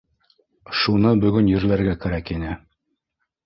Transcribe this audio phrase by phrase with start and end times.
[0.79, 2.59] Шуны бөгөн ерләргә кәрәк ине.